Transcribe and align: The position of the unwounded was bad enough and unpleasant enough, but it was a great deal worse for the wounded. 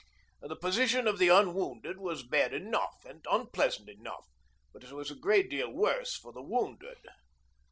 The 0.41 0.55
position 0.55 1.05
of 1.07 1.19
the 1.19 1.27
unwounded 1.27 1.99
was 1.99 2.23
bad 2.23 2.55
enough 2.55 3.05
and 3.05 3.23
unpleasant 3.29 3.87
enough, 3.87 4.27
but 4.73 4.83
it 4.83 4.91
was 4.91 5.11
a 5.11 5.15
great 5.15 5.47
deal 5.47 5.71
worse 5.71 6.15
for 6.15 6.33
the 6.33 6.41
wounded. 6.41 6.97